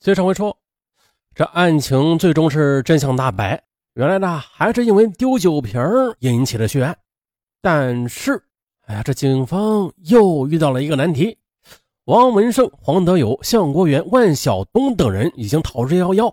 [0.00, 0.56] 接上回说，
[1.34, 3.60] 这案情最终是真相大白，
[3.94, 5.82] 原来呢还是因为丢酒瓶
[6.20, 6.96] 引起的血案。
[7.60, 8.40] 但是，
[8.86, 11.36] 哎呀，这警方又遇到了一个难题：
[12.04, 16.32] 王文胜、黄德友、向国元、万晓东等人已经逃之夭夭，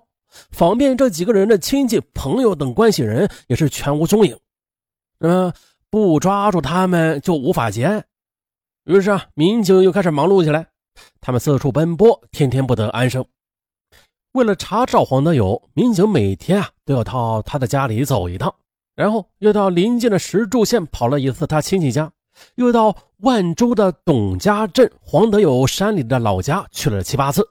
[0.52, 4.38] 访遍这几个人的亲戚、朋友等关系人也是全无踪影。
[5.22, 5.52] 嗯，
[5.90, 8.06] 不抓住他们就无法结案。
[8.84, 10.68] 于是啊，民警又开始忙碌起来，
[11.20, 13.26] 他们四处奔波，天天不得安生。
[14.36, 18.54] 为了查找黄德友，民警每天啊都要到他的家里走一趟，
[18.94, 22.12] 然后又到临近的石柱县跑了一次他亲戚家，
[22.56, 27.48] 又到万州的董家镇黄德友山里的老家去了七八次，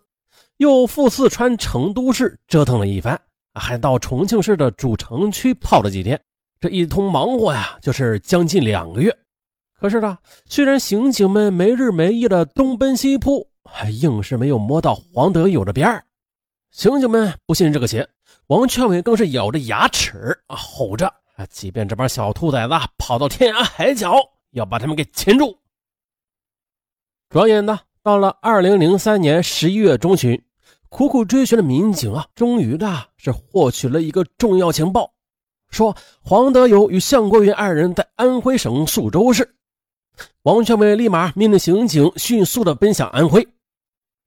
[0.58, 3.18] 又赴四川成都市折腾了一番，
[3.54, 6.20] 还到重庆市的主城区泡了几天。
[6.60, 9.10] 这一通忙活呀，就是将近两个月。
[9.80, 16.04] 可是呢，虽然刑警们没日没夜的东奔西扑，还硬是没有摸到黄德友的边儿。
[16.74, 18.08] 刑警们不信这个邪，
[18.48, 21.06] 王全伟更是咬着牙齿啊吼着
[21.38, 24.12] ：“啊，即便这帮小兔崽子跑到天涯海角，
[24.50, 25.56] 要把他们给擒住。”
[27.30, 30.42] 转眼呢到了二零零三年十一月中旬，
[30.88, 35.12] 苦苦追寻的民警啊，终于的是获取了一个重要情报，
[35.70, 39.54] 说黄德友与向国云二人在安徽省宿州市。
[40.42, 43.46] 王全伟立马命令刑警迅速的奔向安徽。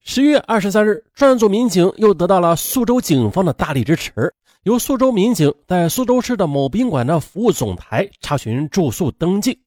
[0.10, 4.34] 十月二十三日，专案组民警又得到了苏州警方的大力支持，
[4.64, 9.60] 由苏州民警在苏州市的某宾馆的服务总台查询住宿登记。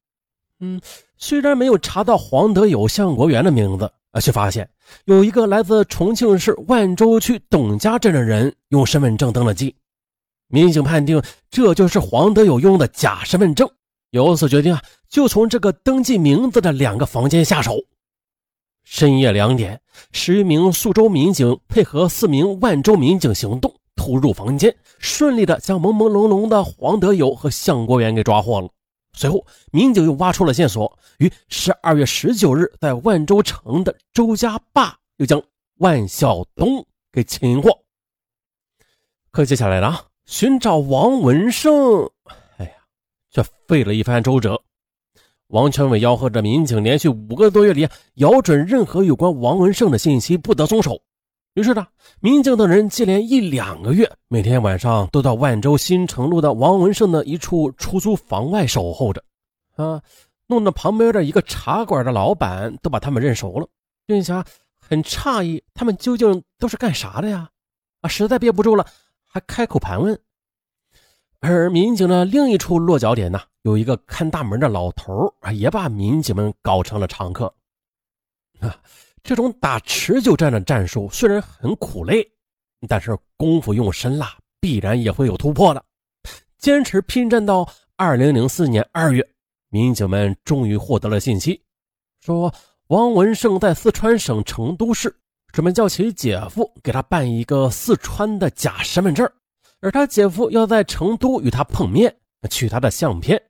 [0.59, 0.81] 嗯，
[1.15, 4.67] 虽然没有查到黄德友、向国元的名字，啊却发现
[5.05, 9.75] 有一个来自重庆市万州区董家镇的人用身份证登了记。
[10.47, 13.69] 民警判定这就是黄德友用的假身份证，
[14.09, 17.75] 由此决定啊，就从这个登记名字的两个房间下手。
[18.91, 28.67] 深夜两点，十余名宿州民警配合四名万州民警行动，突入房间，顺利的将朦朦胧胧的黄德友和向国元给抓获了。
[29.13, 35.41] 随后，民警又挖出了线索，于十二月十九日在万州城的周家坝又将
[35.77, 37.71] 万晓东给擒获。
[39.31, 41.71] 可接下来呢，寻找王文胜，
[42.57, 42.71] 哎呀，
[43.31, 44.61] 却费了一番周折。
[45.51, 47.85] 王全伟吆喝着民警，连续五个多月里，
[48.15, 51.01] 咬准任何有关王文胜的信息不得松手。
[51.55, 51.85] 于是呢，
[52.21, 59.21] 民警等人接连一两个月，每天晚上都到万州新城路的王文胜的一处出租房外守候着。
[59.75, 60.01] 啊，
[60.47, 63.67] 弄得旁边的一个茶馆的老板都把他们认熟了，
[64.05, 64.33] 并且
[64.79, 67.49] 很诧异，他们究竟都是干啥的呀？
[67.99, 68.85] 啊，实在憋不住了，
[69.25, 70.17] 还开口盘问。
[71.41, 73.41] 而民警的另一处落脚点呢？
[73.63, 77.53] 有一个看大门的老头啊，也把民警们搞成了常客。
[78.59, 78.75] 啊，
[79.23, 82.27] 这种打持久战的战术虽然很苦累，
[82.87, 84.25] 但是功夫用深了，
[84.59, 85.83] 必然也会有突破的。
[86.57, 89.27] 坚持拼战到二零零四年二月，
[89.69, 91.63] 民警们终于获得了信息，
[92.19, 92.53] 说
[92.87, 95.15] 王文胜在四川省成都市，
[95.51, 99.31] 准备叫其姐夫给他办一个四川的假身份证，
[99.81, 102.15] 而他姐夫要在成都与他碰面，
[102.49, 103.41] 取他的相片。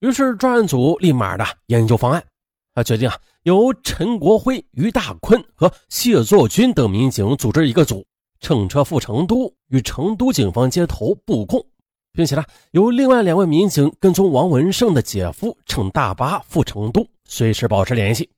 [0.00, 2.24] 于是专案组立马的研究方案，
[2.72, 8.06] 他决定啊，由陈国辉、于大坤和谢作军等民警组织一个组，
[8.38, 11.66] 乘车赴成都，与成都警方接头布控，
[12.12, 18.30] 并且呢，由另外两位民警跟踪王文胜的姐夫，乘大巴赴成都，随时保持联系。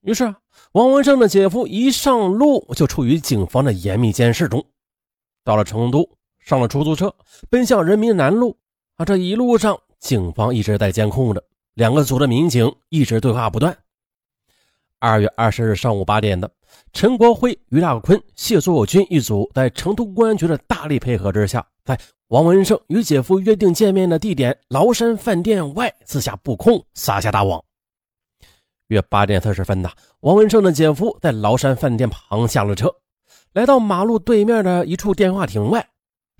[0.00, 0.34] 于是，
[0.72, 4.66] 王文胜的姐夫一上路就处于警方的严密监视中。
[5.44, 6.10] 到了成都，
[6.40, 7.14] 上了出租车，
[7.48, 8.58] 奔向人民南路
[8.96, 9.78] 啊，这一路上。
[10.02, 11.42] 警方一直在监控着，
[11.74, 13.74] 两个组的民警一直对话不断。
[14.98, 16.50] 二月二十日上午八点的，
[16.92, 21.98] 陈国辉、于大坤、谢作军一组在成都公安局的大力配合之下，在
[22.28, 27.64] 王文胜与姐夫约定见面的地点崂山饭店外自下布控，撒下大网。
[28.88, 29.90] 约八点四十分的，
[30.20, 32.92] 王文胜的姐夫在崂山饭店旁下了车，
[33.52, 35.88] 来到马路对面的一处电话亭外。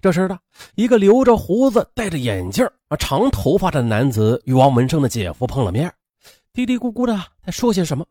[0.02, 0.36] 这时的
[0.74, 5.94] 一个留着胡子、戴着眼镜、啊长头发的男子与王文胜的姐夫碰了面，
[6.52, 7.16] 嘀嘀咕咕的
[7.46, 8.04] 在说些什么。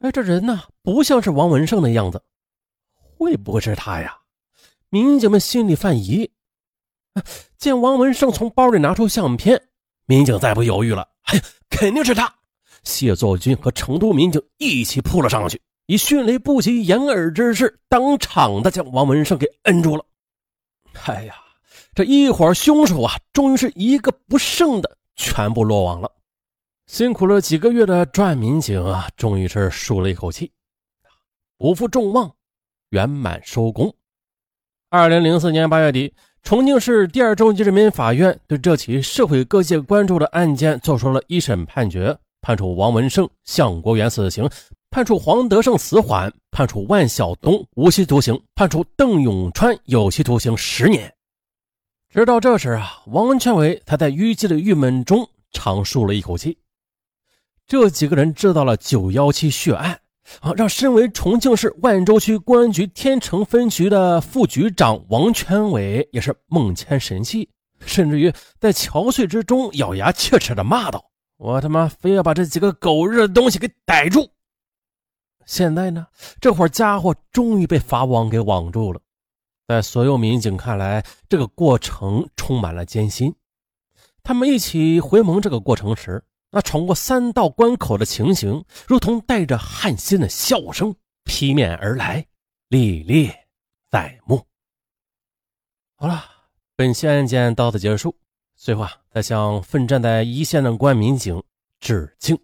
[0.00, 2.22] 哎，这人呢不像是王文胜的样子，
[3.00, 4.14] 会不会是他呀？
[4.90, 6.30] 民警们心里犯疑。
[7.56, 9.62] 见王文胜从包里拿出相片，
[10.04, 11.40] 民警再不犹豫了，哎，
[11.70, 12.30] 肯定是他！
[12.82, 20.04] 谢作军和成都民警一起扑了上去，以迅雷不及掩耳之势，当场的将王文胜给摁住了。
[21.04, 21.34] 哎呀，
[21.94, 26.10] 这一伙凶手啊，终于是一个不剩的全部落网了。
[26.86, 30.52] 辛苦了几个月的专案民警啊，终于是舒了一口气。
[31.56, 32.34] 不负众望，
[32.90, 33.94] 圆满收工。
[34.90, 44.46] 二零零四年八月底，重庆市第二中级人民法院对这起社会各界关注的案件作出了一审判决，判处王文胜、向国元死刑，
[44.90, 51.10] 判处黄德胜死缓，判处万晓东无期徒刑，判处邓永川有期徒刑十年。
[52.10, 56.58] 直到这时啊，王全伟才在淤积的郁闷中长舒了一口气。
[57.66, 59.98] 这几个人知道了九幺七血案。
[60.40, 60.52] 啊！
[60.54, 67.48] 让身为重庆市万州区公安局天成分局的副局长王全伟也是梦牵神系，
[67.84, 71.04] 甚至于在憔悴之中咬牙切齿的骂道
[71.36, 74.30] ：“我他妈非要把这几个狗日的东西给逮住！”
[75.46, 76.06] 现在呢，
[76.40, 79.00] 这伙家伙终于被法网给网住了。
[79.66, 83.34] 在所有民警看来，这个过程充满了艰辛。
[84.22, 86.24] 他们一起回眸这个过程时。
[86.56, 90.94] 那闯过三道关口的情形，如同带着汗心的笑声
[91.24, 92.24] 劈面而来，
[92.68, 93.28] 历历
[93.90, 94.40] 在目。
[95.96, 96.22] 好了，
[96.76, 98.16] 本期案件到此结束。
[98.54, 101.42] 最后啊，再向奋战在一线的公安民警
[101.80, 102.38] 致敬。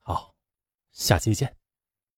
[0.00, 0.34] 好，
[0.92, 1.56] 下期见。